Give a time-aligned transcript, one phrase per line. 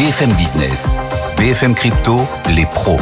[0.00, 0.96] BFM Business,
[1.36, 2.16] BFM Crypto,
[2.48, 2.98] les pros.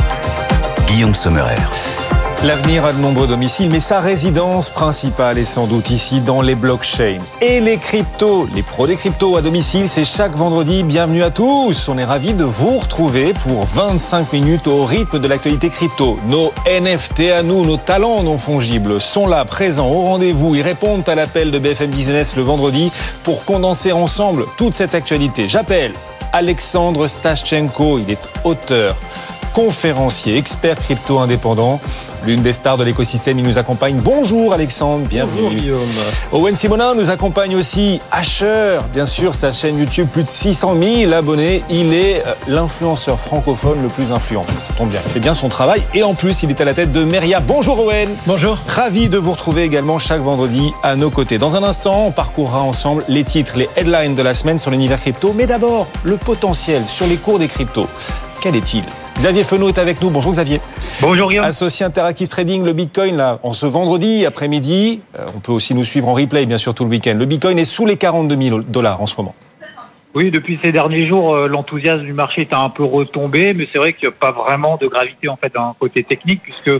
[0.89, 2.08] Guillaume Sommerer.
[2.45, 6.55] L'avenir a de nombreux domiciles, mais sa résidence principale est sans doute ici dans les
[6.55, 7.19] blockchains.
[7.41, 10.85] Et les cryptos, les pros des cryptos à domicile, c'est chaque vendredi.
[10.85, 11.89] Bienvenue à tous.
[11.89, 16.17] On est ravis de vous retrouver pour 25 minutes au rythme de l'actualité crypto.
[16.29, 20.55] Nos NFT à nous, nos talents non fongibles sont là, présents au rendez-vous.
[20.55, 22.93] Ils répondent à l'appel de BFM Business le vendredi
[23.25, 25.49] pour condenser ensemble toute cette actualité.
[25.49, 25.93] J'appelle
[26.33, 27.99] Alexandre Staschenko.
[27.99, 28.95] Il est auteur
[29.59, 31.81] conférencier, expert crypto indépendant,
[32.27, 33.39] l'une des stars de l'écosystème.
[33.39, 33.97] Il nous accompagne.
[33.97, 35.43] Bonjour Alexandre, bienvenue.
[35.43, 35.89] Bonjour Guillaume.
[36.33, 38.01] Owen Simonin nous accompagne aussi.
[38.11, 41.63] Asher, bien sûr, sa chaîne YouTube, plus de 600 000 abonnés.
[41.71, 44.43] Il est euh, l'influenceur francophone le plus influent.
[44.61, 45.83] Ça tombe bien, il fait bien son travail.
[45.95, 47.41] Et en plus, il est à la tête de Meria.
[47.41, 48.09] Bonjour Owen.
[48.27, 48.59] Bonjour.
[48.67, 51.39] Ravi de vous retrouver également chaque vendredi à nos côtés.
[51.39, 55.01] Dans un instant, on parcourra ensemble les titres, les headlines de la semaine sur l'univers
[55.01, 55.33] crypto.
[55.35, 57.89] Mais d'abord, le potentiel sur les cours des cryptos.
[58.41, 58.85] Quel est-il?
[59.17, 60.11] Xavier Fenot est avec nous.
[60.11, 60.61] Bonjour Xavier.
[61.01, 61.45] Bonjour Guillaume.
[61.45, 65.83] Associé Interactive Trading, le Bitcoin, là, en ce vendredi après-midi, euh, on peut aussi nous
[65.83, 67.17] suivre en replay, bien sûr, tout le week-end.
[67.19, 69.35] Le Bitcoin est sous les 42 000 dollars en ce moment.
[70.15, 73.79] Oui, depuis ces derniers jours, euh, l'enthousiasme du marché est un peu retombé, mais c'est
[73.79, 76.71] vrai qu'il n'y a pas vraiment de gravité en fait d'un côté technique, puisque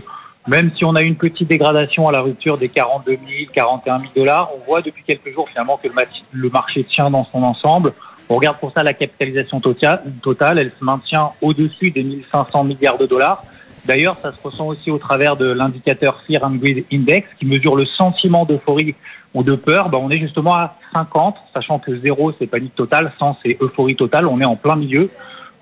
[0.47, 3.19] même si on a une petite dégradation à la rupture des 42 000,
[3.53, 5.89] 41 000 dollars, on voit depuis quelques jours finalement que
[6.31, 7.93] le marché tient dans son ensemble.
[8.29, 13.07] On regarde pour ça la capitalisation totale, elle se maintient au-dessus des 1500 milliards de
[13.07, 13.43] dollars.
[13.85, 17.75] D'ailleurs, ça se ressent aussi au travers de l'indicateur Fear and Greed Index qui mesure
[17.75, 18.93] le sentiment d'euphorie
[19.33, 19.89] ou de peur.
[19.89, 23.95] Ben, on est justement à 50, sachant que 0 c'est panique totale, 100 c'est euphorie
[23.95, 24.27] totale.
[24.27, 25.09] On est en plein milieu.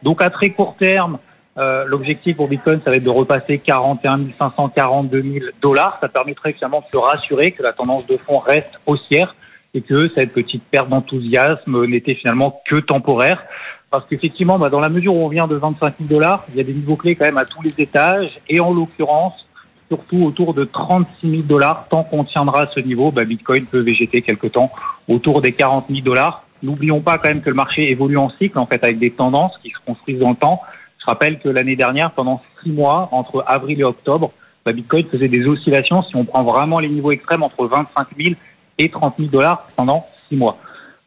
[0.04, 1.20] Donc à très court terme,
[1.58, 5.98] euh, l'objectif pour Bitcoin, ça va être de repasser 41 500, 42 000 dollars.
[6.02, 9.36] Ça permettrait finalement de se rassurer que la tendance de fond reste haussière
[9.78, 13.44] et que cette petite perte d'enthousiasme n'était finalement que temporaire.
[13.92, 16.60] Parce qu'effectivement, bah, dans la mesure où on vient de 25 000 dollars, il y
[16.60, 19.48] a des niveaux clés quand même à tous les étages, et en l'occurrence,
[19.88, 21.86] surtout autour de 36 000 dollars.
[21.90, 24.72] Tant qu'on tiendra ce niveau, bah, Bitcoin peut végéter quelque temps
[25.08, 26.44] autour des 40 000 dollars.
[26.64, 29.54] N'oublions pas quand même que le marché évolue en cycle, en fait, avec des tendances
[29.62, 30.60] qui se construisent dans le temps.
[31.00, 34.32] Je rappelle que l'année dernière, pendant six mois, entre avril et octobre,
[34.66, 38.36] bah, Bitcoin faisait des oscillations, si on prend vraiment les niveaux extrêmes, entre 25 000
[38.78, 40.58] et 30 000 dollars pendant six mois.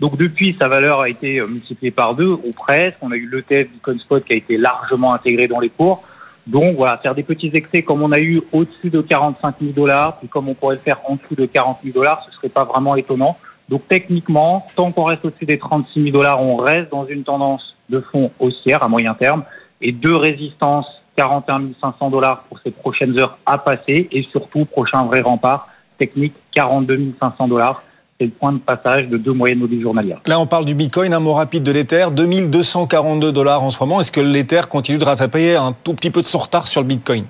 [0.00, 2.96] Donc depuis, sa valeur a été euh, multipliée par deux ou presque.
[3.02, 6.02] On a eu l'ETF Bitcoin Spot qui a été largement intégré dans les cours.
[6.46, 10.16] Donc voilà, faire des petits excès comme on a eu au-dessus de 45 000 dollars,
[10.18, 12.64] puis comme on pourrait le faire en dessous de 40 000 dollars, ce serait pas
[12.64, 13.36] vraiment étonnant.
[13.68, 17.76] Donc techniquement, tant qu'on reste au-dessus des 36 000 dollars, on reste dans une tendance
[17.90, 19.44] de fond haussière à moyen terme
[19.82, 25.04] et deux résistances 41 500 dollars pour ces prochaines heures à passer et surtout prochain
[25.04, 25.68] vrai rempart
[26.00, 27.84] technique 42 500 dollars.
[28.18, 30.20] C'est le point de passage de deux moyennes mobiles journalières.
[30.26, 34.00] Là, on parle du Bitcoin, un mot rapide de l'Ether, 2242 dollars en ce moment.
[34.00, 36.86] Est-ce que l'Ether continue de rattraper un tout petit peu de son retard sur le
[36.86, 37.24] Bitcoin?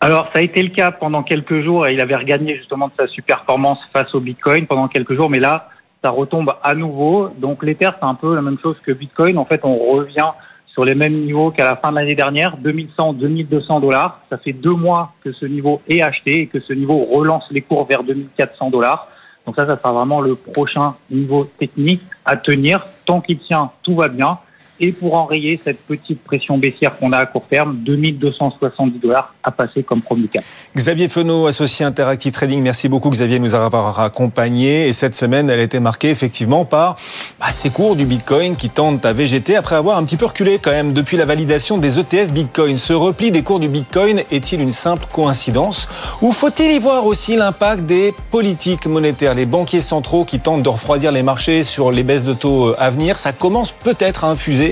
[0.00, 2.92] Alors, ça a été le cas pendant quelques jours et il avait regagné justement de
[2.98, 5.68] sa super-performance face au Bitcoin pendant quelques jours, mais là,
[6.02, 7.28] ça retombe à nouveau.
[7.38, 9.38] Donc, l'Ether, c'est un peu la même chose que Bitcoin.
[9.38, 10.30] En fait, on revient
[10.80, 14.22] sur les mêmes niveaux qu'à la fin de l'année dernière, 2100, 2200 dollars.
[14.30, 17.60] Ça fait deux mois que ce niveau est acheté et que ce niveau relance les
[17.60, 19.06] cours vers 2400 dollars.
[19.44, 22.82] Donc ça, ça sera vraiment le prochain niveau technique à tenir.
[23.04, 24.38] Tant qu'il tient, tout va bien.
[24.82, 29.50] Et pour enrayer cette petite pression baissière qu'on a à court terme, 2270 dollars à
[29.50, 30.42] passer comme premier cap.
[30.74, 34.88] Xavier Fenot, associé Interactive Trading, merci beaucoup Xavier nous avoir accompagnés.
[34.88, 36.96] Et cette semaine, elle a été marquée effectivement par
[37.38, 40.58] bah, ces cours du Bitcoin qui tentent à végéter après avoir un petit peu reculé
[40.58, 42.78] quand même depuis la validation des ETF Bitcoin.
[42.78, 45.88] Ce repli des cours du Bitcoin est-il une simple coïncidence
[46.22, 50.68] Ou faut-il y voir aussi l'impact des politiques monétaires, les banquiers centraux qui tentent de
[50.68, 54.30] refroidir les marchés sur les baisses de taux euh, à venir Ça commence peut-être à
[54.30, 54.69] infuser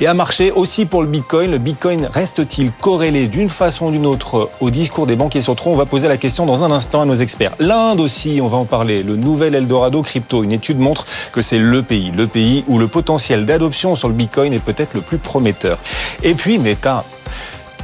[0.00, 1.50] et à marcher aussi pour le Bitcoin.
[1.50, 5.40] Le Bitcoin reste-t-il corrélé d'une façon ou d'une autre au discours des banquiers?
[5.40, 7.52] Centraux On va poser la question dans un instant à nos experts.
[7.58, 9.02] L'Inde aussi, on va en parler.
[9.02, 10.42] Le nouvel Eldorado crypto.
[10.42, 14.14] Une étude montre que c'est le pays, le pays où le potentiel d'adoption sur le
[14.14, 15.78] Bitcoin est peut-être le plus prometteur.
[16.22, 17.04] Et puis Meta.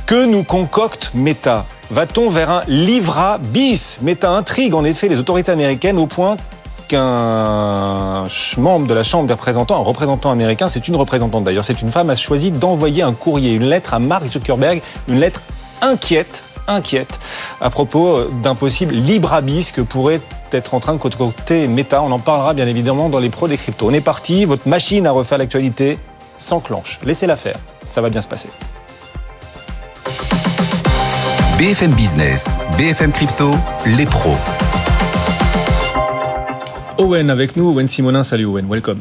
[0.07, 1.67] Que nous concocte Meta?
[1.91, 4.01] Va-t-on vers un Livra bis?
[4.03, 6.37] Meta intrigue en effet les autorités américaines au point
[6.89, 8.27] qu'un
[8.59, 11.91] membre de la Chambre des représentants, un représentant américain, c'est une représentante d'ailleurs, c'est une
[11.91, 15.43] femme, a choisi d'envoyer un courrier, une lettre à Mark Zuckerberg, une lettre
[15.83, 17.19] inquiète, inquiète,
[17.61, 20.21] à propos d'un possible librabis que pourrait
[20.53, 22.03] être en train de concocter Meta.
[22.03, 23.89] On en parlera bien évidemment dans les pros des cryptos.
[23.89, 25.99] On est parti, votre machine à refaire l'actualité
[26.39, 26.99] s'enclenche.
[27.05, 27.57] Laissez-la faire,
[27.87, 28.49] ça va bien se passer.
[31.59, 33.51] BFM Business, BFM Crypto,
[33.87, 34.37] les pros.
[36.99, 38.99] Owen avec nous, Owen Simonin, salut Owen, welcome.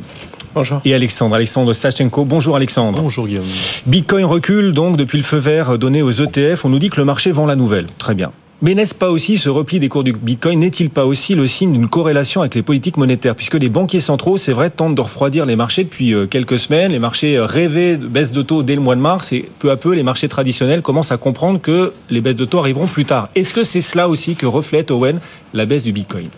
[0.53, 0.81] Bonjour.
[0.85, 2.25] Et Alexandre, Alexandre Sachenko.
[2.25, 3.01] Bonjour Alexandre.
[3.01, 3.45] Bonjour Guillaume.
[3.85, 6.65] Bitcoin recule donc depuis le feu vert donné aux ETF.
[6.65, 7.87] On nous dit que le marché vend la nouvelle.
[7.97, 8.31] Très bien.
[8.61, 10.59] Mais n'est-ce pas aussi ce repli des cours du Bitcoin?
[10.59, 13.35] N'est-il pas aussi le signe d'une corrélation avec les politiques monétaires?
[13.35, 16.93] Puisque les banquiers centraux, c'est vrai, tentent de refroidir les marchés depuis euh, quelques semaines.
[16.93, 19.71] Les marchés euh, rêvaient de baisse de taux dès le mois de mars et peu
[19.71, 23.05] à peu, les marchés traditionnels commencent à comprendre que les baisses de taux arriveront plus
[23.05, 23.29] tard.
[23.35, 25.19] Est-ce que c'est cela aussi que reflète Owen
[25.53, 26.29] la baisse du Bitcoin?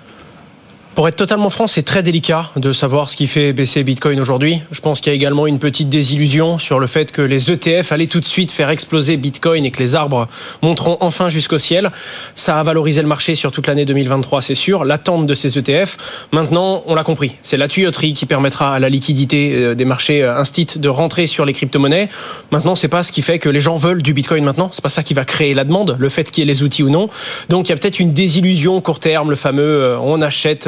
[0.98, 4.62] Pour être totalement franc, c'est très délicat de savoir ce qui fait baisser Bitcoin aujourd'hui.
[4.72, 7.92] Je pense qu'il y a également une petite désillusion sur le fait que les ETF
[7.92, 10.28] allaient tout de suite faire exploser Bitcoin et que les arbres
[10.64, 11.92] monteront enfin jusqu'au ciel.
[12.34, 14.86] Ça a valorisé le marché sur toute l'année 2023, c'est sûr.
[14.86, 15.98] L'attente de ces ETF,
[16.32, 17.36] maintenant, on l'a compris.
[17.44, 21.28] C'est la tuyauterie qui permettra à la liquidité euh, des marchés euh, instit de rentrer
[21.28, 22.10] sur les crypto-monnaies.
[22.50, 24.72] Maintenant, c'est pas ce qui fait que les gens veulent du Bitcoin maintenant.
[24.72, 26.82] C'est pas ça qui va créer la demande, le fait qu'il y ait les outils
[26.82, 27.08] ou non.
[27.50, 30.68] Donc, il y a peut-être une désillusion court terme, le fameux euh, on achète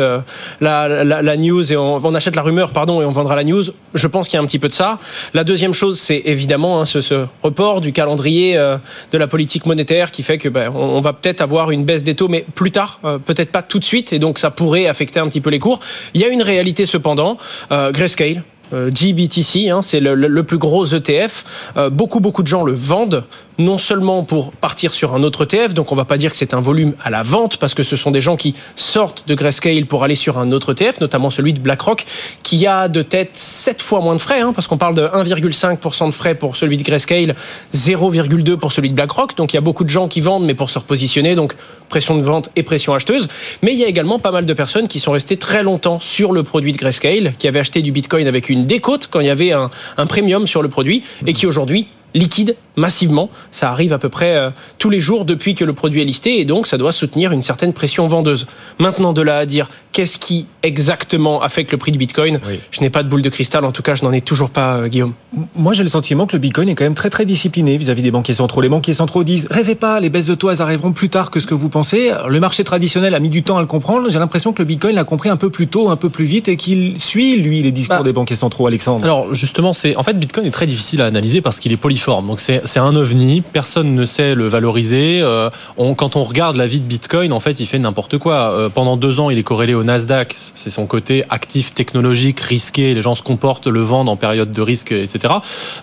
[0.62, 3.63] la, news et on, achète la rumeur, pardon, et on vendra la news.
[3.94, 5.00] Je pense qu'il y a un petit peu de ça.
[5.33, 8.77] La deuxième chose, c'est évidemment hein, ce, report du calendrier euh,
[9.12, 12.16] de la politique monétaire qui fait que ben, on, va peut-être avoir une baisse des
[12.16, 15.19] taux, mais plus tard, euh, peut-être pas tout de suite, et donc ça pourrait affecter
[15.19, 15.80] un petit peu les cours.
[16.13, 17.38] Il y a une réalité cependant,
[17.71, 21.44] euh, Grayscale euh, GBTC, hein, c'est le, plus gros ETF.
[21.77, 23.24] Euh, beaucoup, beaucoup de gens le vendent,
[23.60, 26.54] non seulement pour partir sur un autre ETF, donc on va pas dire que c'est
[26.54, 29.86] un volume à la vente, parce que ce sont des gens qui sortent de Grayscale
[29.86, 32.06] pour aller sur un autre ETF, notamment celui de BlackRock,
[32.42, 36.08] qui a de tête 7 fois moins de frais, hein, parce qu'on parle de 1,5%
[36.08, 37.36] de frais pour celui de Grayscale,
[37.76, 39.36] 0,2% pour celui de BlackRock.
[39.36, 41.54] Donc il y a beaucoup de gens qui vendent, mais pour se repositionner, donc
[41.90, 43.28] pression de vente et pression acheteuse.
[43.62, 46.32] Mais il y a également pas mal de personnes qui sont restées très longtemps sur
[46.32, 49.32] le produit de Grayscale, qui avaient acheté du Bitcoin avec une décote quand il y
[49.32, 53.30] avait un, un premium sur le produit, et qui aujourd'hui liquide massivement.
[53.52, 56.40] Ça arrive à peu près euh, tous les jours depuis que le produit est listé
[56.40, 58.48] et donc ça doit soutenir une certaine pression vendeuse.
[58.80, 62.40] Maintenant, de là à dire qu'est-ce qui exactement affecte le prix du Bitcoin,
[62.72, 64.78] je n'ai pas de boule de cristal, en tout cas je n'en ai toujours pas,
[64.78, 65.14] euh, Guillaume.
[65.56, 68.12] Moi j'ai le sentiment que le Bitcoin est quand même très très discipliné vis-à-vis des
[68.12, 68.62] banquiers centraux.
[68.62, 71.40] Les banquiers centraux disent rêvez pas, les baisses de taux elles arriveront plus tard que
[71.40, 72.12] ce que vous pensez.
[72.28, 74.10] Le marché traditionnel a mis du temps à le comprendre.
[74.10, 76.48] J'ai l'impression que le Bitcoin l'a compris un peu plus tôt, un peu plus vite
[76.48, 79.04] et qu'il suit lui les discours bah, des banquiers centraux, Alexandre.
[79.04, 82.28] Alors justement, c'est en fait Bitcoin est très difficile à analyser parce qu'il est polyforme.
[82.28, 85.21] Donc c'est c'est un ovni, personne ne sait le valoriser.
[85.24, 85.50] Euh,
[85.98, 88.51] quand on regarde la vie de Bitcoin, en fait, il fait n'importe quoi.
[88.51, 90.38] Euh, pendant deux ans, il est corrélé au Nasdaq.
[90.54, 92.94] C'est son côté actif, technologique, risqué.
[92.94, 95.33] Les gens se comportent, le vendent en période de risque, etc.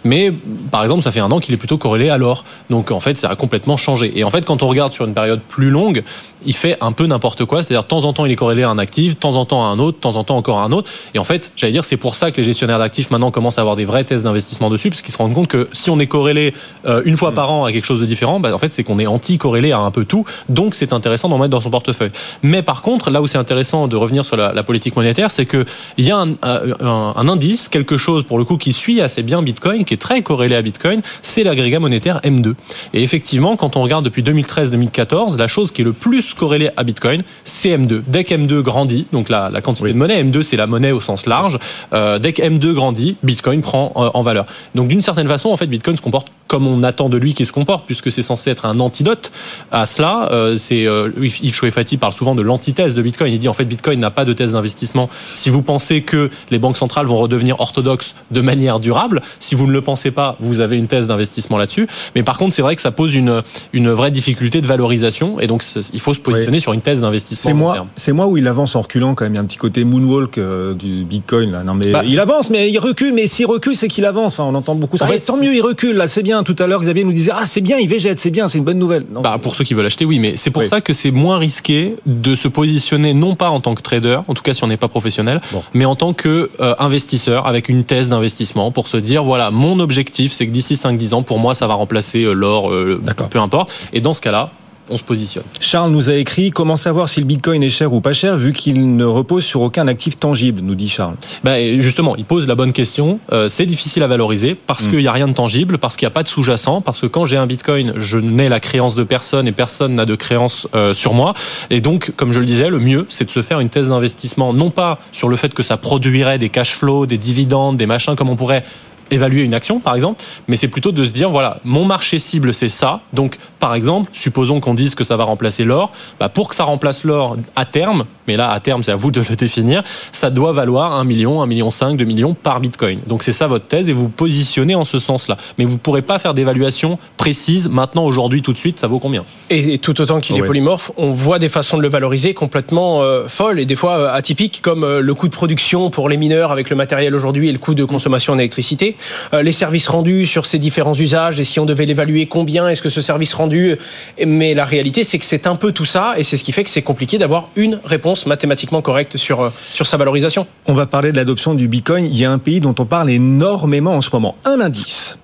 [0.05, 0.33] Mais
[0.71, 2.45] par exemple, ça fait un an qu'il est plutôt corrélé à l'or.
[2.71, 4.17] Donc en fait, ça a complètement changé.
[4.17, 6.05] Et en fait, quand on regarde sur une période plus longue,
[6.47, 7.63] il fait un peu n'importe quoi.
[7.63, 9.65] C'est-à-dire, de temps en temps, il est corrélé à un actif, de temps en temps
[9.65, 10.91] à un autre, de temps en temps encore à un autre.
[11.15, 13.61] Et en fait, j'allais dire, c'est pour ça que les gestionnaires d'actifs maintenant commencent à
[13.61, 16.07] avoir des vrais tests d'investissement dessus, parce qu'ils se rendent compte que si on est
[16.07, 16.55] corrélé
[16.87, 18.99] euh, une fois par an à quelque chose de différent, bah, en fait, c'est qu'on
[18.99, 20.25] est anti-corrélé à un peu tout.
[20.49, 22.13] Donc, c'est intéressant d'en mettre dans son portefeuille.
[22.43, 25.65] Mais par contre, là où c'est intéressant de revenir sur la, politique monétaire, c'est qu'il
[25.99, 29.43] y a euh, un, un, indice, quelque chose pour le coup qui suit assez bien
[29.43, 32.55] Bitcoin, qui est très corrélé à Bitcoin, c'est l'agrégat monétaire M2.
[32.95, 36.85] Et effectivement, quand on regarde depuis 2013-2014, la chose qui est le plus corrélée à
[36.85, 38.03] Bitcoin, c'est M2.
[38.07, 41.01] Dès que M2 grandit, donc la, la quantité de monnaie, M2 c'est la monnaie au
[41.01, 41.59] sens large,
[41.93, 44.47] euh, dès que M2 grandit, Bitcoin prend en valeur.
[44.75, 47.47] Donc d'une certaine façon, en fait, Bitcoin se comporte comme on attend de lui qu'il
[47.47, 49.33] se comporte, puisque c'est censé être un antidote
[49.71, 50.29] à cela.
[50.33, 53.33] Euh, c'est euh, Yves Chouefati parle souvent de l'antithèse de Bitcoin.
[53.33, 55.09] Il dit en fait Bitcoin n'a pas de thèse d'investissement.
[55.35, 59.67] Si vous pensez que les banques centrales vont redevenir orthodoxes de manière durable, si vous
[59.67, 61.89] ne le pensez pas, vous avez une thèse d'investissement là-dessus.
[62.15, 65.47] Mais par contre, c'est vrai que ça pose une une vraie difficulté de valorisation, et
[65.47, 67.51] donc il faut se positionner sur une thèse d'investissement.
[67.51, 69.35] C'est moi, c'est moi où il avance en reculant quand même.
[69.35, 71.53] Il y a un petit côté moonwalk euh, du Bitcoin.
[71.53, 71.65] Là.
[71.65, 73.13] Non mais bah, il avance, mais il recule.
[73.13, 74.39] Mais s'il recule, c'est qu'il avance.
[74.39, 75.07] on entend beaucoup ça.
[75.25, 75.97] tant mieux, il recule.
[75.97, 76.36] Là, c'est bien.
[76.43, 78.65] Tout à l'heure, Xavier nous disait ah c'est bien, il végète, c'est bien, c'est une
[78.65, 79.05] bonne nouvelle.
[79.23, 81.97] bah, pour ceux qui veulent acheter, oui, mais c'est pour ça que c'est moins risqué
[82.07, 84.77] de se positionner non pas en tant que trader, en tout cas si on n'est
[84.77, 85.41] pas professionnel,
[85.75, 89.79] mais en tant que euh, investisseur avec une thèse d'investissement pour se dire voilà mon
[89.79, 93.01] objectif c'est que d'ici 5-10 ans pour moi ça va remplacer euh, l'or, euh,
[93.31, 93.71] peu importe.
[93.93, 94.51] Et dans ce cas-là,
[94.89, 95.45] on se positionne.
[95.61, 98.53] Charles nous a écrit comment savoir si le Bitcoin est cher ou pas cher vu
[98.53, 101.17] qu'il ne repose sur aucun actif tangible, nous dit Charles.
[101.45, 103.19] Ben justement, il pose la bonne question.
[103.33, 104.91] Euh, c'est difficile à valoriser parce mm.
[104.91, 107.07] qu'il n'y a rien de tangible, parce qu'il n'y a pas de sous-jacent, parce que
[107.07, 110.69] quand j'ai un Bitcoin, je n'ai la créance de personne et personne n'a de créance
[110.75, 111.35] euh, sur moi.
[111.71, 114.53] Et donc, comme je le disais, le mieux, c'est de se faire une thèse d'investissement,
[114.53, 118.15] non pas sur le fait que ça produirait des cash flows, des dividendes, des machins
[118.17, 118.65] comme on pourrait
[119.11, 122.53] évaluer une action, par exemple, mais c'est plutôt de se dire, voilà, mon marché cible,
[122.53, 123.01] c'est ça.
[123.13, 125.93] Donc, par exemple, supposons qu'on dise que ça va remplacer l'or.
[126.21, 129.11] Bah, pour que ça remplace l'or à terme, mais là, à terme, c'est à vous
[129.11, 129.83] de le définir,
[130.13, 133.01] ça doit valoir 1 million, 1 million 5, 2 millions par bitcoin.
[133.07, 135.37] Donc, c'est ça votre thèse et vous positionnez en ce sens-là.
[135.59, 138.99] Mais vous ne pourrez pas faire d'évaluation précise maintenant, aujourd'hui, tout de suite, ça vaut
[138.99, 139.25] combien?
[139.51, 143.29] Et, tout autant qu'il est polymorphe, on voit des façons de le valoriser complètement euh,
[143.29, 146.53] folles et des fois euh, atypiques, comme euh, le coût de production pour les mineurs
[146.53, 148.96] avec le matériel aujourd'hui et le coût de consommation en électricité,
[149.33, 152.89] les services rendus sur ces différents usages et si on devait l'évaluer, combien est-ce que
[152.89, 153.77] ce service rendu
[154.25, 156.65] Mais la réalité, c'est que c'est un peu tout ça et c'est ce qui fait
[156.65, 160.47] que c'est compliqué d'avoir une réponse mathématiquement correcte sur, sur sa valorisation.
[160.67, 162.05] On va parler de l'adoption du Bitcoin.
[162.05, 164.37] Il y a un pays dont on parle énormément en ce moment.
[164.45, 165.19] Un indice.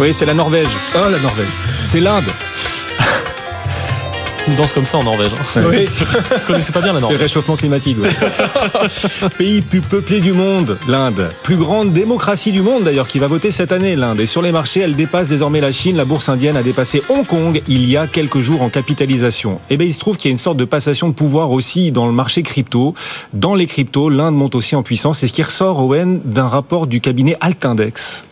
[0.00, 0.68] Oui, c'est la Norvège.
[0.94, 1.46] Oh, la Norvège.
[1.84, 2.24] C'est l'Inde.
[4.48, 5.30] Une danse comme ça en Norvège.
[5.56, 5.62] Hein.
[5.68, 5.86] Oui.
[5.86, 7.18] Je connaissais pas bien la Norvège.
[7.18, 7.98] C'est réchauffement climatique.
[9.38, 11.28] Pays plus peuplé du monde, l'Inde.
[11.42, 14.20] Plus grande démocratie du monde d'ailleurs qui va voter cette année, l'Inde.
[14.20, 15.98] Et sur les marchés, elle dépasse désormais la Chine.
[15.98, 19.56] La bourse indienne a dépassé Hong Kong il y a quelques jours en capitalisation.
[19.68, 21.50] Et eh bien il se trouve qu'il y a une sorte de passation de pouvoir
[21.50, 22.94] aussi dans le marché crypto.
[23.34, 25.18] Dans les cryptos, l'Inde monte aussi en puissance.
[25.18, 28.24] C'est ce qui ressort, Owen, d'un rapport du cabinet Altindex.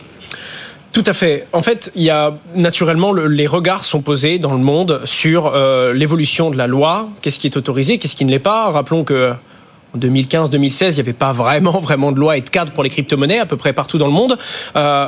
[0.97, 1.45] Tout à fait.
[1.53, 5.93] En fait, il y a naturellement les regards sont posés dans le monde sur euh,
[5.93, 8.71] l'évolution de la loi, qu'est-ce qui est autorisé, qu'est-ce qui ne l'est pas?
[8.71, 9.31] Rappelons que
[9.97, 13.39] 2015-2016, il n'y avait pas vraiment vraiment de loi et de cadre pour les crypto-monnaies
[13.39, 14.37] à peu près partout dans le monde.
[14.75, 15.07] Euh,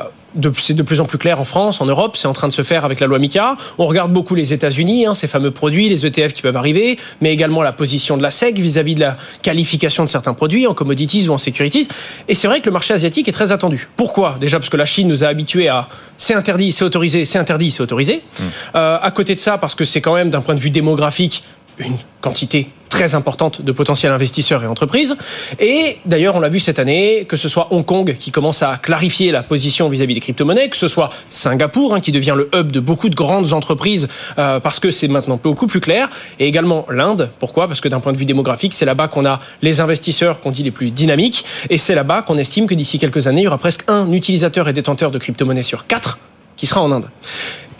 [0.60, 2.62] c'est de plus en plus clair en France, en Europe, c'est en train de se
[2.62, 3.56] faire avec la loi MICA.
[3.78, 7.34] On regarde beaucoup les États-Unis, hein, ces fameux produits, les ETF qui peuvent arriver, mais
[7.34, 11.28] également la position de la SEC vis-à-vis de la qualification de certains produits en commodities
[11.30, 11.88] ou en securities.
[12.28, 13.90] Et c'est vrai que le marché asiatique est très attendu.
[13.98, 14.38] Pourquoi?
[14.40, 17.72] Déjà parce que la Chine nous a habitués à c'est interdit, c'est autorisé, c'est interdit,
[17.72, 18.22] c'est autorisé.
[18.40, 18.44] Mmh.
[18.76, 21.44] Euh, à côté de ça, parce que c'est quand même d'un point de vue démographique
[21.80, 25.16] une quantité très importante de potentiels investisseurs et entreprises.
[25.60, 28.78] Et d'ailleurs, on l'a vu cette année, que ce soit Hong Kong qui commence à
[28.78, 32.72] clarifier la position vis-à-vis des crypto-monnaies, que ce soit Singapour hein, qui devient le hub
[32.72, 36.86] de beaucoup de grandes entreprises euh, parce que c'est maintenant beaucoup plus clair, et également
[36.90, 37.30] l'Inde.
[37.40, 37.68] Pourquoi?
[37.68, 40.64] Parce que d'un point de vue démographique, c'est là-bas qu'on a les investisseurs qu'on dit
[40.64, 43.58] les plus dynamiques, et c'est là-bas qu'on estime que d'ici quelques années, il y aura
[43.58, 46.20] presque un utilisateur et détenteur de crypto-monnaies sur quatre
[46.58, 47.10] qui sera en Inde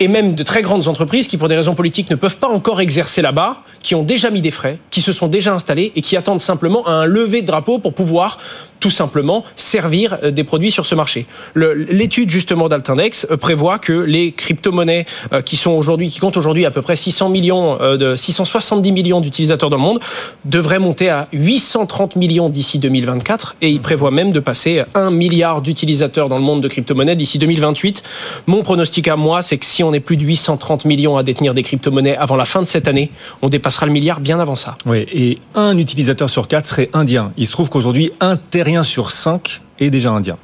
[0.00, 2.80] et même de très grandes entreprises qui, pour des raisons politiques, ne peuvent pas encore
[2.80, 6.16] exercer là-bas, qui ont déjà mis des frais, qui se sont déjà installés et qui
[6.16, 8.38] attendent simplement un lever de drapeau pour pouvoir
[8.80, 11.26] tout simplement servir euh, des produits sur ce marché.
[11.54, 16.64] L'étude justement d'Altindex euh, prévoit que les crypto-monnaies euh, qui sont aujourd'hui, qui comptent aujourd'hui
[16.64, 20.00] à peu près 600 millions de 670 millions d'utilisateurs dans le monde,
[20.46, 25.60] devraient monter à 830 millions d'ici 2024 et il prévoit même de passer 1 milliard
[25.60, 28.02] d'utilisateurs dans le monde de crypto-monnaies d'ici 2028.
[28.46, 31.24] Mon pronostic à moi, c'est que si on on est plus de 830 millions à
[31.24, 33.10] détenir des crypto-monnaies avant la fin de cette année.
[33.42, 34.76] On dépassera le milliard bien avant ça.
[34.86, 37.32] Oui, et un utilisateur sur quatre serait indien.
[37.36, 40.36] Il se trouve qu'aujourd'hui, un terrien sur cinq est déjà indien.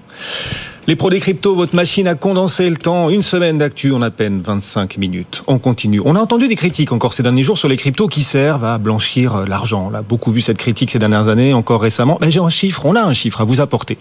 [0.88, 3.10] Les pros des cryptos, votre machine a condensé le temps.
[3.10, 5.42] Une semaine d'actu en à peine 25 minutes.
[5.48, 6.00] On continue.
[6.04, 8.78] On a entendu des critiques encore ces derniers jours sur les cryptos qui servent à
[8.78, 9.90] blanchir l'argent.
[9.90, 12.18] On a beaucoup vu cette critique ces dernières années, encore récemment.
[12.20, 13.98] Ben, j'ai un chiffre, on a un chiffre à vous apporter.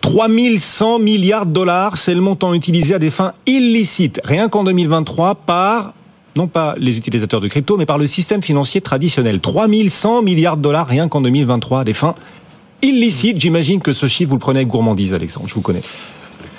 [0.00, 5.34] 3100 milliards de dollars, c'est le montant utilisé à des fins illicites, rien qu'en 2023,
[5.34, 5.94] par
[6.36, 9.40] non pas les utilisateurs de crypto, mais par le système financier traditionnel.
[9.40, 12.37] 3100 milliards de dollars rien qu'en 2023 à des fins illicites.
[12.82, 15.82] J'imagine que ce chiffre, vous le prenez avec gourmandise, Alexandre, je vous connais.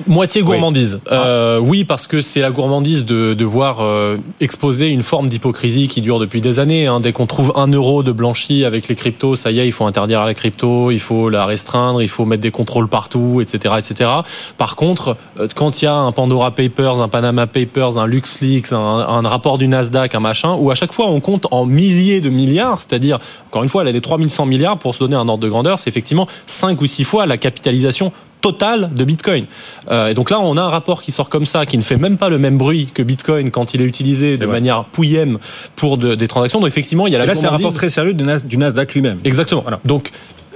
[0.07, 0.95] Moitié gourmandise.
[0.95, 5.27] Oui, euh, oui parce que c'est la gourmandise de, de voir euh, exposer une forme
[5.27, 6.87] d'hypocrisie qui dure depuis des années.
[6.87, 6.99] Hein.
[6.99, 9.85] Dès qu'on trouve un euro de blanchi avec les cryptos, ça y est, il faut
[9.85, 14.09] interdire la crypto, il faut la restreindre, il faut mettre des contrôles partout, etc., etc.
[14.57, 18.71] Par contre, euh, quand il y a un Pandora Papers, un Panama Papers, un LuxLeaks,
[18.71, 22.21] un, un rapport du Nasdaq, un machin, où à chaque fois on compte en milliers
[22.21, 25.27] de milliards, c'est-à-dire, encore une fois, elle a les 3100 milliards pour se donner un
[25.27, 28.11] ordre de grandeur, c'est effectivement 5 ou 6 fois la capitalisation
[28.41, 29.45] total de Bitcoin.
[29.89, 31.97] Euh, et donc là, on a un rapport qui sort comme ça, qui ne fait
[31.97, 35.39] même pas le même bruit que Bitcoin quand il est utilisé de manière pouillème
[35.75, 36.59] pour des transactions.
[36.59, 39.19] Donc effectivement, il y a la là, c'est un rapport très sérieux du, Nasdaq lui-même.
[39.23, 39.63] Exactement.
[39.85, 40.11] Donc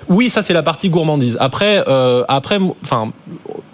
[0.09, 1.37] oui, ça c'est la partie gourmandise.
[1.39, 3.11] Après, euh, après, enfin,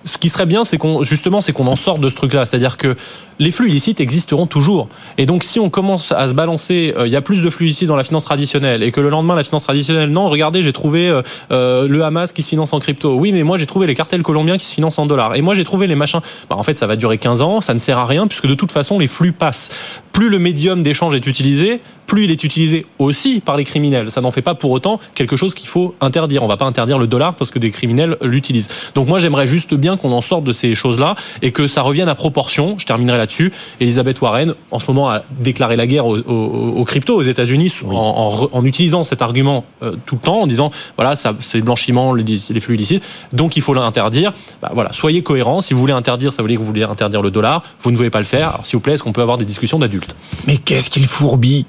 [0.05, 2.45] ce qui serait bien, c'est qu'on justement, c'est qu'on en sorte de ce truc-là.
[2.45, 2.95] C'est-à-dire que
[3.39, 4.89] les flux illicites existeront toujours.
[5.17, 7.67] Et donc, si on commence à se balancer, euh, il y a plus de flux
[7.67, 10.73] illicites dans la finance traditionnelle, et que le lendemain, la finance traditionnelle, non, regardez, j'ai
[10.73, 13.15] trouvé euh, euh, le Hamas qui se finance en crypto.
[13.15, 15.35] Oui, mais moi, j'ai trouvé les cartels colombiens qui se financent en dollars.
[15.35, 16.19] Et moi, j'ai trouvé les machins.
[16.49, 18.55] Bah, en fait, ça va durer 15 ans, ça ne sert à rien, puisque de
[18.55, 19.69] toute façon, les flux passent.
[20.11, 21.79] plus le médium d'échange est utilisé,
[22.09, 24.11] plus il est utilisé aussi par les criminels.
[24.11, 26.43] Ça n'en fait pas pour autant quelque chose qu'il faut interdire.
[26.43, 28.67] On va pas interdire le dollar parce que des criminels l'utilisent.
[28.95, 32.09] Donc moi j'aimerais juste bien qu'on en sorte de ces choses-là et que ça revienne
[32.09, 32.77] à proportion.
[32.79, 33.51] Je terminerai là-dessus.
[33.79, 39.03] Elisabeth Warren, en ce moment, a déclaré la guerre aux, cryptos aux États-Unis en, utilisant
[39.03, 42.75] cet argument euh, tout le temps, en disant voilà, ça c'est le blanchiment, les flux
[42.75, 44.33] illicites, donc il faut l'interdire.
[44.61, 45.61] Bah, voilà, soyez cohérents.
[45.61, 47.63] Si vous voulez interdire, ça veut dire que vous voulez interdire le dollar.
[47.81, 48.49] Vous ne pouvez pas le faire.
[48.49, 50.15] Alors s'il vous plaît, est-ce qu'on peut avoir des discussions d'adultes?
[50.47, 51.65] Mais qu'est-ce qu'il fourbit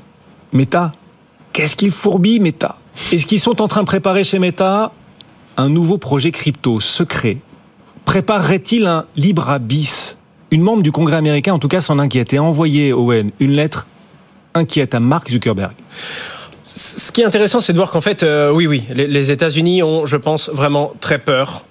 [0.52, 0.92] Meta?
[1.52, 2.78] Qu'est-ce qu'il fourbit, Meta?
[3.12, 4.92] Est-ce qu'ils sont en train de préparer chez Meta
[5.56, 7.38] un nouveau projet crypto secret?
[8.04, 10.16] Préparerait-il un Libra bis
[10.50, 13.52] Une membre du Congrès américain, en tout cas, s'en inquiète et a envoyé, Owen, une
[13.52, 13.86] lettre
[14.54, 15.72] inquiète à Mark Zuckerberg.
[16.66, 20.06] Ce qui est intéressant, c'est de voir qu'en fait, euh, oui, oui, les, États-Unis ont,
[20.06, 21.64] je pense, vraiment très peur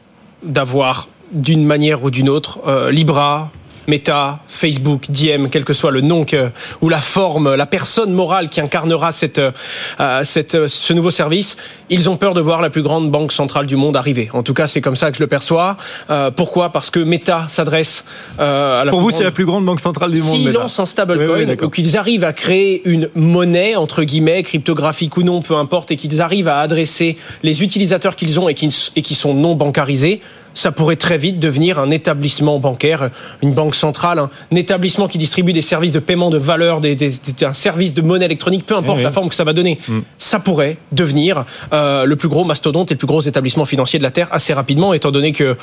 [0.44, 3.52] d'avoir, d'une manière ou d'une autre, euh, Libra,
[3.90, 8.50] Meta, Facebook, Diem, quel que soit le nom que, ou la forme, la personne morale
[8.50, 11.58] qui incarnera cette, euh, cette, ce nouveau service,
[11.90, 14.30] ils ont peur de voir la plus grande banque centrale du monde arriver.
[14.34, 15.76] En tout cas, c'est comme ça que je le perçois.
[16.12, 16.70] Euh, pourquoi?
[16.70, 18.06] Parce que Meta s'adresse
[18.40, 20.36] euh, à la Pour vous, c'est la plus grande banque centrale du monde.
[20.36, 25.24] S'ils lancent un stablecoin, ou qu'ils arrivent à créer une monnaie, entre guillemets, cryptographique ou
[25.24, 29.02] non, peu importe, et qu'ils arrivent à adresser les utilisateurs qu'ils ont et qui, et
[29.02, 30.22] qui sont non bancarisés,
[30.60, 33.10] ça pourrait très vite devenir un établissement bancaire,
[33.42, 36.98] une banque centrale, un établissement qui distribue des services de paiement de valeur, des,
[37.42, 39.80] un service de monnaie électronique, peu importe la forme que ça va donner.
[39.88, 40.00] Mm.
[40.18, 44.04] Ça pourrait devenir euh, le plus gros mastodonte et le plus gros établissement financier de
[44.04, 45.56] la Terre assez rapidement, étant donné que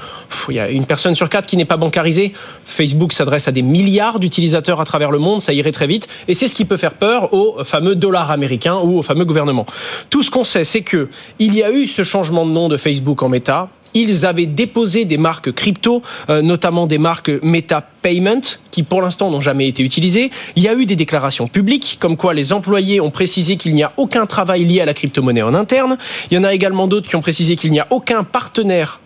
[0.49, 2.33] il y a une personne sur quatre qui n'est pas bancarisée.
[2.65, 6.35] Facebook s'adresse à des milliards d'utilisateurs à travers le monde, ça irait très vite, et
[6.35, 9.67] c'est ce qui peut faire peur au fameux dollar américain ou au fameux gouvernement.
[10.09, 12.77] Tout ce qu'on sait, c'est que il y a eu ce changement de nom de
[12.77, 18.41] Facebook en Meta ils avaient déposé des marques crypto, euh, notamment des marques Meta Payment,
[18.71, 20.31] qui pour l'instant n'ont jamais été utilisées.
[20.55, 23.83] Il y a eu des déclarations publiques, comme quoi les employés ont précisé qu'il n'y
[23.83, 25.97] a aucun travail lié à la crypto-monnaie en interne.
[26.31, 29.01] Il y en a également d'autres qui ont précisé qu'il n'y a aucun partenaire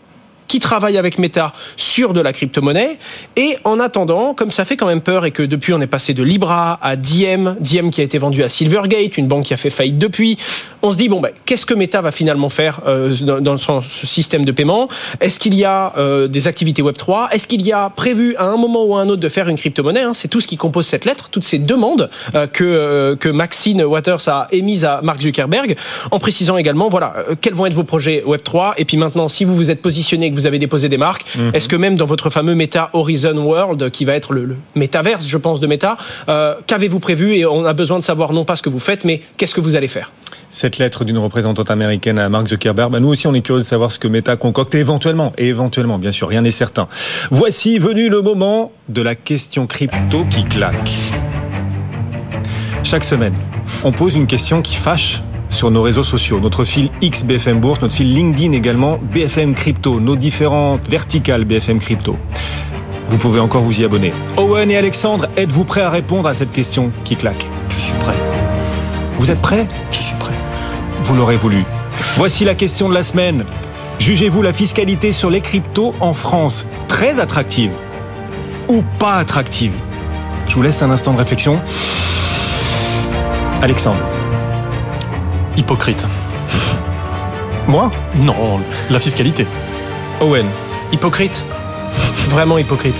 [0.50, 2.98] qui travaille avec Meta sur de la crypto-monnaie.
[3.36, 6.12] Et en attendant, comme ça fait quand même peur et que depuis on est passé
[6.12, 9.56] de Libra à Diem, Diem qui a été vendu à Silvergate, une banque qui a
[9.56, 10.38] fait faillite depuis,
[10.82, 14.44] on se dit bon ben qu'est-ce que Meta va finalement faire euh, dans, son système
[14.44, 14.88] de paiement?
[15.20, 18.46] Est-ce qu'il y a euh, des activités Web 3 Est-ce qu'il y a prévu à
[18.46, 20.14] un moment ou à un autre de faire une crypto-monnaie hein?
[20.14, 24.26] C'est tout ce qui compose cette lettre, toutes ces demandes euh, que que Maxine Waters
[24.26, 25.76] a émises à Mark Zuckerberg,
[26.10, 29.44] en précisant également voilà quels vont être vos projets Web 3 et puis maintenant si
[29.44, 31.24] vous vous êtes positionné vous avez déposé des marques.
[31.36, 31.50] Mhm.
[31.54, 35.36] Est-ce que même dans votre fameux Meta Horizon World, qui va être le, métaverse, je
[35.36, 35.96] pense, de Meta,
[36.28, 39.04] euh, qu'avez-vous prévu Et on a besoin de savoir non pas ce que vous faites,
[39.04, 40.12] mais qu'est-ce que vous allez faire?
[40.48, 43.66] Cette lettre d'une représentante américaine à Mark Zuckerberg, bah nous aussi on est curieux de
[43.66, 46.88] savoir ce que Meta concocte éventuellement, et éventuellement bien sûr, rien n'est certain.
[47.30, 50.92] Voici venu le moment de la question crypto qui claque.
[52.82, 53.34] Chaque semaine,
[53.84, 56.40] on pose une question qui fâche sur nos réseaux sociaux.
[56.40, 61.78] Notre fil X BFM Bourse, notre fil LinkedIn également, BFM Crypto, nos différentes verticales BFM
[61.78, 62.16] Crypto.
[63.10, 64.12] Vous pouvez encore vous y abonner.
[64.36, 67.44] Owen et Alexandre, êtes-vous prêts à répondre à cette question qui claque?
[67.68, 68.14] Je suis prêt.
[69.18, 69.66] Vous êtes prêts?
[69.90, 70.34] Je suis prêt.
[71.04, 71.64] Vous l'aurez voulu.
[72.16, 73.44] Voici la question de la semaine.
[73.98, 77.72] Jugez-vous la fiscalité sur les cryptos en France très attractive
[78.68, 79.72] ou pas attractive?
[80.48, 81.60] Je vous laisse un instant de réflexion.
[83.60, 84.00] Alexandre.
[85.60, 86.06] Hypocrite.
[87.68, 87.90] Moi?
[88.24, 89.46] Non, la fiscalité.
[90.22, 90.46] Owen.
[90.90, 91.44] Hypocrite.
[92.30, 92.94] Vraiment hypocrite.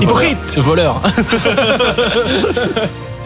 [0.00, 1.02] Hypocrite Voleur.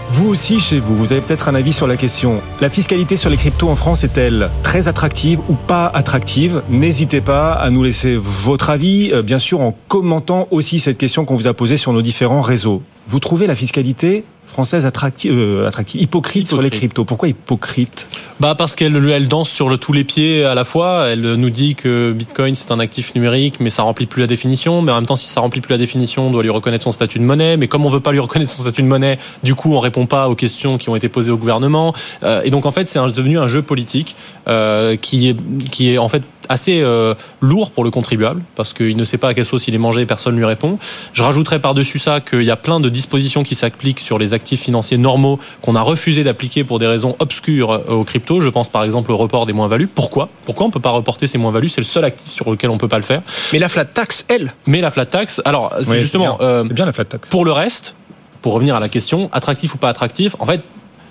[0.08, 2.40] Vous aussi, chez vous, vous avez peut-être un avis sur la question.
[2.60, 6.62] La fiscalité sur les cryptos en France est-elle très attractive ou pas attractive?
[6.70, 11.24] N'hésitez pas à nous laisser votre avis, euh, bien sûr en commentant aussi cette question
[11.24, 12.82] qu'on vous a posée sur nos différents réseaux.
[13.08, 17.04] Vous trouvez la fiscalité française attractive, euh, attractive hypocrite, sur les cryptos.
[17.04, 18.06] Pourquoi hypocrite?
[18.38, 21.08] Bah parce qu'elle elle danse sur le, tous les pieds à la fois.
[21.08, 24.80] Elle nous dit que Bitcoin c'est un actif numérique, mais ça remplit plus la définition.
[24.80, 26.92] Mais en même temps, si ça remplit plus la définition, on doit lui reconnaître son
[26.92, 27.56] statut de monnaie.
[27.56, 30.06] Mais comme on veut pas lui reconnaître son statut de monnaie, du coup, on répond
[30.06, 31.92] pas aux questions qui ont été posées au gouvernement.
[32.22, 34.14] Euh, et donc en fait, c'est devenu un jeu politique
[34.46, 35.36] euh, qui est
[35.70, 39.28] qui est en fait assez euh, lourd pour le contribuable parce qu'il ne sait pas
[39.28, 40.78] à quelle sauce il est mangé, personne lui répond.
[41.12, 44.62] Je rajouterais par-dessus ça qu'il y a plein de dispositions qui s'appliquent sur les actifs
[44.62, 48.40] financiers normaux qu'on a refusé d'appliquer pour des raisons obscures euh, aux cryptos.
[48.40, 49.86] Je pense par exemple au report des moins-values.
[49.86, 50.28] Pourquoi?
[50.44, 51.68] Pourquoi on peut pas reporter ces moins-values?
[51.68, 53.22] C'est le seul actif sur lequel on peut pas le faire.
[53.52, 56.86] Mais la flat tax, elle Mais la flat tax, alors c'est justement euh, bien.
[56.86, 57.28] la flat tax.
[57.28, 57.94] Pour le reste,
[58.42, 60.60] pour revenir à la question, attractif ou pas attractif, en fait,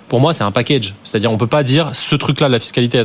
[0.08, 0.94] pour moi, c'est un package.
[1.04, 2.98] C'est-à-dire, on peut pas dire ce truc-là, la fiscalité.
[2.98, 3.04] euh,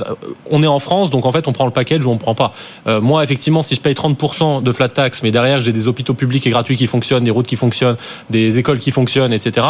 [0.49, 2.53] On est en France, donc en fait, on prend le package ou on prend pas.
[2.87, 6.13] Euh, moi, effectivement, si je paye 30% de flat tax, mais derrière, j'ai des hôpitaux
[6.13, 7.97] publics et gratuits qui fonctionnent, des routes qui fonctionnent,
[8.29, 9.65] des écoles qui fonctionnent, etc.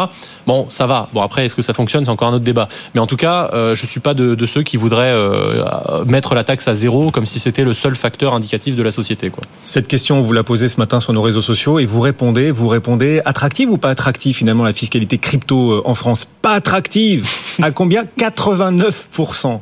[0.48, 1.10] Bon, ça va.
[1.14, 2.06] Bon, après, est-ce que ça fonctionne?
[2.06, 2.68] C'est encore un autre débat.
[2.94, 6.36] Mais en tout cas, euh, je suis pas de, de ceux qui voudraient euh, mettre
[6.36, 9.32] la taxe à zéro comme si c'était le seul facteur indicatif de la société.
[9.66, 12.68] Cette question, vous la posez ce matin sur nos réseaux sociaux et vous répondez, vous
[12.68, 16.26] répondez attractive ou pas attractive finalement la fiscalité crypto en France?
[16.42, 17.19] Pas attractive
[17.62, 18.04] À combien?
[18.18, 19.60] 89%.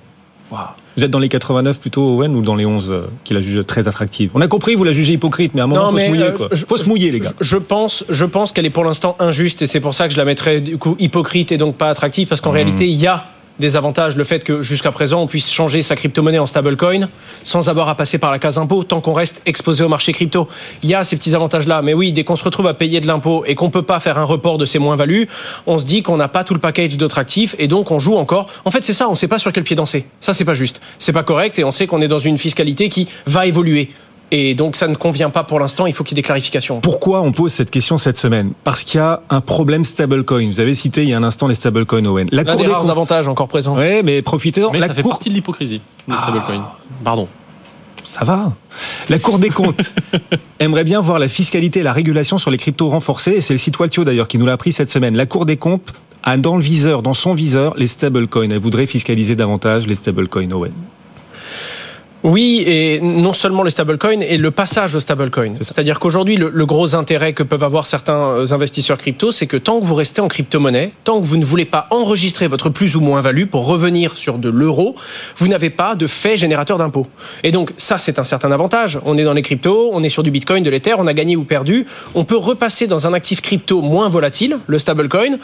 [0.50, 0.58] Wow.
[0.96, 3.66] Vous êtes dans les 89 plutôt, Owen, ou dans les 11 euh, qui la jugent
[3.66, 4.32] très attractive?
[4.34, 6.24] On a compris, vous la jugez hypocrite, mais à un moment, Non, faut se mouiller,
[6.24, 6.48] euh, quoi.
[6.54, 7.34] je- Faut se mouiller, les gars.
[7.40, 10.14] Je je pense, je pense qu'elle est pour l'instant injuste et c'est pour ça que
[10.14, 13.06] je la mettrais du coup hypocrite et donc pas attractive parce qu'en réalité il y
[13.08, 13.26] a
[13.60, 17.10] des avantages le fait que jusqu'à présent on puisse changer sa crypto-monnaie en stablecoin
[17.44, 20.48] sans avoir à passer par la case impôt tant qu'on reste exposé au marché crypto.
[20.84, 23.00] Il y a ces petits avantages là, mais oui, dès qu'on se retrouve à payer
[23.00, 25.28] de l'impôt et qu'on peut pas faire un report de ces moins-values,
[25.66, 28.16] on se dit qu'on n'a pas tout le package d'autres actifs et donc on joue
[28.16, 28.48] encore.
[28.66, 30.06] En fait, c'est ça, on sait pas sur quel pied danser.
[30.20, 30.82] Ça c'est pas juste.
[31.00, 33.90] C'est pas correct et on sait qu'on est dans une fiscalité qui va évoluer.
[34.32, 36.82] Et donc ça ne convient pas pour l'instant, il faut qu'il y ait des clarifications.
[36.82, 38.52] Pourquoi on pose cette question cette semaine?
[38.66, 40.48] Parce qu'il y a un problème stablecoin.
[40.48, 42.28] Vous avez cité il y a un instant les stablecoins, Owen.
[42.32, 42.92] La L'un Cour des des rares comptes.
[42.92, 43.78] avantages encore présents.
[43.78, 44.72] Ouais, mais profitez-en.
[44.72, 46.74] Mais La ça fait Cour partie de l'hypocrisie des stablecoins.
[47.04, 47.28] Pardon.
[48.12, 48.54] Ça va.
[49.10, 49.94] La Cour des comptes
[50.60, 53.32] aimerait bien voir la fiscalité et la régulation sur les cryptos renforcées.
[53.38, 55.16] Et c'est le site Waltio d'ailleurs qui nous l'a appris cette semaine.
[55.16, 58.50] La Cour des comptes a dans le viseur, dans son viseur, les stablecoins.
[58.52, 60.74] Elle voudrait fiscaliser davantage les stablecoins, Owen.
[62.24, 65.54] Oui, et non seulement les stablecoins et le passage au stablecoin.
[65.56, 69.58] C'est-à-dire qu'aujourd'hui, le, le gros intérêt que peuvent avoir certains euh, investisseurs crypto, c'est que
[69.58, 72.96] tant que vous restez en crypto-monnaie, tant que vous ne voulez pas enregistrer votre plus
[72.96, 74.96] ou moins value pour revenir sur de l'euro,
[75.38, 77.08] vous n'avez pas de fait générateur d'impôts.
[77.44, 79.00] Et donc, ça, c'est un certain avantage.
[79.06, 81.36] On est dans les cryptos, on est sur du bitcoin, de l'ether, on a gagné
[81.36, 81.86] ou perdu.
[82.16, 85.38] On peut repasser dans un actif crypto moins volatile, le stablecoin,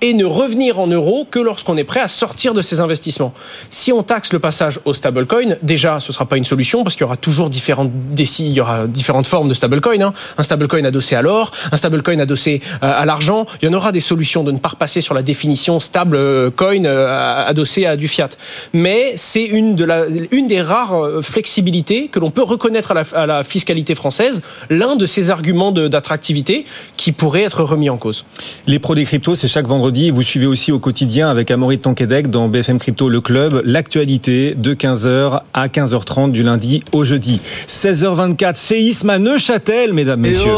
[0.00, 3.32] et ne revenir en euros que lorsqu'on est prêt à sortir de ses investissements.
[3.70, 7.02] Si on taxe le passage au stablecoin, déjà, ce sera pas une solution parce qu'il
[7.02, 7.90] y aura toujours différentes
[8.38, 10.00] il y aura différentes formes de stablecoin.
[10.00, 10.12] Hein.
[10.38, 13.46] Un stablecoin adossé à l'or, un stablecoin adossé euh, à l'argent.
[13.60, 16.50] Il y en aura des solutions de ne pas repasser sur la définition stable euh,
[16.60, 18.28] euh, adossé à du fiat.
[18.72, 19.90] Mais c'est une de
[20.30, 25.30] une des rares flexibilités que l'on peut reconnaître à la, fiscalité française, l'un de ces
[25.30, 26.64] arguments d'attractivité
[26.96, 28.24] qui pourrait être remis en cause.
[28.66, 29.89] Les pros des cryptos, c'est chaque vendredi.
[29.90, 34.54] Vous suivez aussi au quotidien avec Amaury de Tonquédec dans BFM Crypto Le Club l'actualité
[34.54, 37.40] de 15h à 15h30 du lundi au jeudi.
[37.66, 40.52] 16h24, séisme à Neuchâtel, mesdames, messieurs.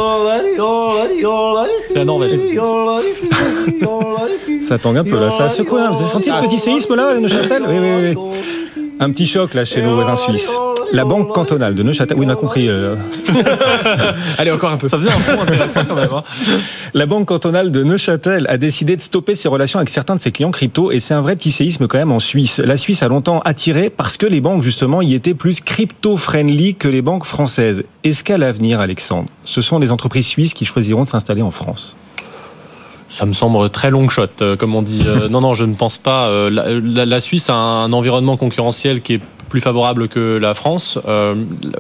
[1.89, 2.33] C'est la Norvège.
[4.63, 5.81] Ça tangue un peu là, ça a secoué.
[5.81, 5.93] hein.
[5.93, 7.63] Vous avez senti le petit séisme là à Neuchâtel?
[7.67, 8.82] Oui, oui, oui.
[9.03, 10.53] Un petit choc là chez nos voisins suisses.
[10.93, 12.69] La banque cantonale de Neuchâtel, oui, on a compris.
[12.69, 12.95] euh,
[14.39, 14.89] Allez, encore un peu.
[14.89, 16.09] Ça faisait un fond intéressant quand même.
[16.13, 16.23] hein.
[16.95, 20.31] La banque cantonale de Neuchâtel a décidé de stopper ses relations avec certains de ses
[20.33, 22.59] clients crypto et c'est un vrai petit séisme quand même en Suisse.
[22.59, 26.89] La Suisse a longtemps attiré parce que les banques justement y étaient plus crypto-friendly que
[26.89, 27.83] les banques françaises.
[28.05, 31.97] Est-ce qu'à l'avenir, Alexandre, ce sont les entreprises suisses qui choisiront de s'installer en France?
[33.13, 35.03] Ça me semble très long shot, euh, comme on dit.
[35.07, 36.29] Euh, non, non, je ne pense pas.
[36.29, 39.21] Euh, La, la- Suisse a un environnement concurrentiel qui est
[39.51, 40.99] plus favorable que la France.
[41.07, 41.35] Euh,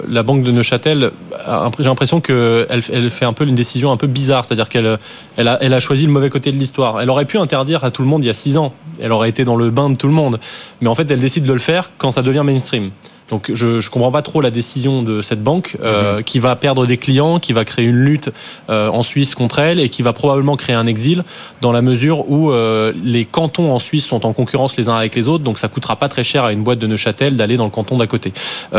[0.07, 1.11] la banque de Neuchâtel,
[1.49, 4.99] impr- j'ai l'impression qu'elle elle fait un peu une décision un peu bizarre, c'est-à-dire qu'elle
[5.39, 7.01] elle a, elle a choisi le mauvais côté de l'histoire.
[7.01, 8.75] Elle aurait pu interdire à tout le monde il y a six ans.
[9.01, 10.39] Elle aurait été dans le bain de tout le monde.
[10.83, 12.91] Mais en fait, elle décide de le faire quand ça devient mainstream.
[13.33, 16.87] Donc je ne comprends pas trop la décision de cette banque euh, qui va perdre
[16.87, 18.31] des clients, qui va créer une lutte
[18.69, 21.25] euh, en Suisse contre elle et qui va probablement créer un exil
[21.63, 25.15] dans la mesure où euh, les cantons en Suisse sont en concurrence les uns avec
[25.15, 27.65] les autres, donc ça coûtera pas très cher à une boîte de Neuchâtel d'aller dans
[27.65, 28.35] le canton d'à côté.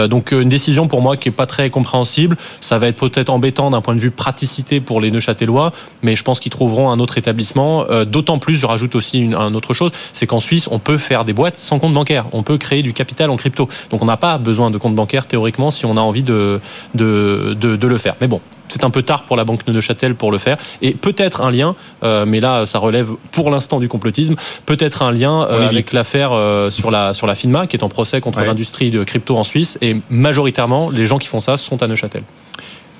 [0.07, 2.37] Donc une décision pour moi qui est pas très compréhensible.
[2.61, 5.71] Ça va être peut-être embêtant d'un point de vue praticité pour les Neuchâtelois,
[6.03, 7.85] mais je pense qu'ils trouveront un autre établissement.
[8.05, 11.25] D'autant plus, je rajoute aussi une, un autre chose, c'est qu'en Suisse on peut faire
[11.25, 12.25] des boîtes sans compte bancaire.
[12.33, 13.67] On peut créer du capital en crypto.
[13.89, 16.60] Donc on n'a pas besoin de compte bancaire théoriquement si on a envie de
[16.93, 18.15] de, de, de le faire.
[18.21, 20.58] Mais bon, c'est un peu tard pour la banque de Neuchâtel pour le faire.
[20.84, 24.36] Et peut-être un lien, euh, mais là ça relève pour l'instant du complotisme,
[24.67, 27.89] peut-être un lien euh, avec l'affaire euh, sur la sur la FINMA qui est en
[27.89, 28.45] procès contre Ouais.
[28.47, 29.77] l'industrie de crypto en Suisse.
[29.82, 32.21] Et majoritairement, les gens qui font ça sont à Neuchâtel.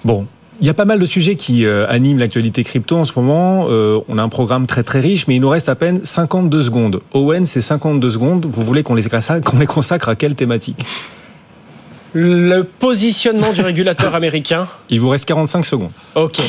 [0.06, 0.26] Bon.
[0.62, 3.66] Il y a pas mal de sujets qui euh, animent l'actualité crypto en ce moment.
[3.70, 6.62] Euh, on a un programme très très riche, mais il nous reste à peine 52
[6.64, 7.00] secondes.
[7.14, 10.86] Owen, ces 52 secondes, vous voulez qu'on les consacre, qu'on les consacre à quelle thématique?
[12.14, 15.92] Le positionnement du régulateur américain Il vous reste 45 secondes.
[16.16, 16.40] Ok.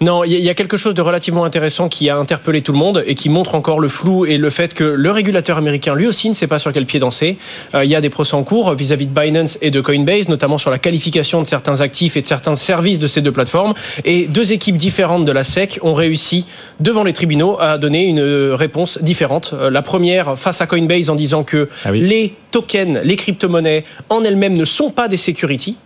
[0.00, 3.04] Non, il y a quelque chose de relativement intéressant qui a interpellé tout le monde
[3.06, 6.28] et qui montre encore le flou et le fait que le régulateur américain, lui aussi,
[6.28, 7.38] ne sait pas sur quel pied danser.
[7.74, 10.58] Euh, il y a des procès en cours vis-à-vis de Binance et de Coinbase, notamment
[10.58, 13.74] sur la qualification de certains actifs et de certains services de ces deux plateformes.
[14.04, 16.46] Et deux équipes différentes de la SEC ont réussi,
[16.80, 19.52] devant les tribunaux, à donner une réponse différente.
[19.54, 22.00] Euh, la première, face à Coinbase, en disant que Ah oui.
[22.00, 25.76] les tokens, les crypto-monnaies, en elles-mêmes ne sont pas des securities.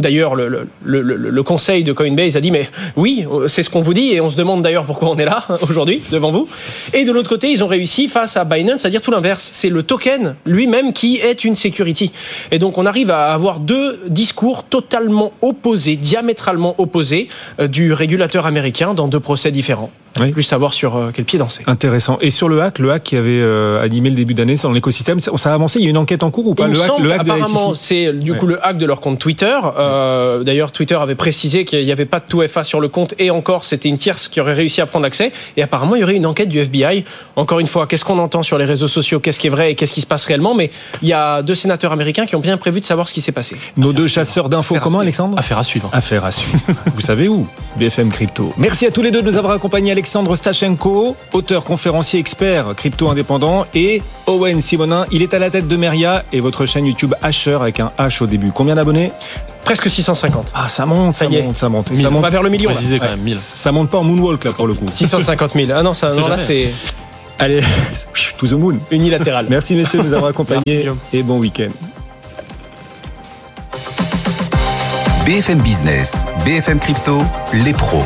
[0.00, 4.20] D'ailleurs, le, conseil de Coinbase a dit, mais oui, c'est ce qu'on vous dit, et
[4.20, 6.48] on se demande d'ailleurs pourquoi on est là aujourd'hui, devant vous.
[6.92, 9.48] Et de l'autre côté, ils ont réussi face à Binance à dire tout l'inverse.
[9.52, 12.12] C'est le token lui-même qui est une security.
[12.50, 17.28] Et donc, on arrive à avoir deux discours totalement opposés, diamétralement opposés,
[17.60, 19.90] euh, du régulateur américain dans deux procès différents.
[20.20, 20.32] Oui.
[20.32, 21.62] Plus savoir sur euh, quel pied danser.
[21.66, 22.18] Intéressant.
[22.20, 25.20] Et sur le hack, le hack qui avait euh, animé le début d'année dans l'écosystème,
[25.20, 25.78] ça ça a avancé.
[25.78, 27.22] Il y a une enquête en cours ou pas Il me Le hack, le hack
[27.24, 28.52] de la apparemment, SEC c'est du coup Ouais.
[28.54, 29.56] le hack de leur compte Twitter.
[29.78, 33.14] Euh, D'ailleurs, Twitter avait précisé qu'il n'y avait pas de tout FA sur le compte
[33.18, 35.32] et encore, c'était une tierce qui aurait réussi à prendre l'accès.
[35.56, 37.04] Et apparemment, il y aurait une enquête du FBI.
[37.36, 39.20] Encore une fois, qu'est-ce qu'on entend sur les réseaux sociaux?
[39.20, 40.54] Qu'est-ce qui est vrai et qu'est-ce qui se passe réellement?
[40.54, 40.70] Mais
[41.02, 43.32] il y a deux sénateurs américains qui ont bien prévu de savoir ce qui s'est
[43.32, 43.56] passé.
[43.76, 44.98] Nos deux chasseurs d'infos, comment.
[45.00, 45.38] Alexandre?
[45.38, 45.88] Affaire à suivre.
[45.92, 46.58] Affaire à suivre.
[46.94, 47.46] Vous savez où?
[47.76, 48.52] BFM Crypto.
[48.58, 49.92] Merci à tous les deux de nous avoir accompagnés.
[50.00, 55.04] Alexandre Stachenko, auteur, conférencier, expert crypto indépendant, et Owen Simonin.
[55.10, 58.22] Il est à la tête de Meria et votre chaîne YouTube Asher avec un H
[58.22, 58.50] au début.
[58.50, 59.12] Combien d'abonnés?
[59.62, 60.52] Presque 650.
[60.54, 61.42] Ah, ça monte, ça, Ça y est.
[61.42, 61.90] monte, ça monte.
[61.90, 62.00] Mille.
[62.00, 62.22] Ça On monte.
[62.22, 62.70] va vers le million.
[62.70, 63.36] Précisez quand même 1000.
[63.36, 64.86] Ça monte pas en moonwalk là pour le coup.
[64.90, 65.66] 650 000.
[65.74, 66.70] Ah non, ça, non là, c'est
[67.38, 67.60] Allez,
[68.38, 68.78] to the moon.
[68.90, 69.44] unilatéral.
[69.50, 71.68] Merci messieurs de nous avoir accompagnés Merci, et bon week-end.
[75.26, 77.18] BFM Business, BFM Crypto,
[77.52, 78.02] les pros.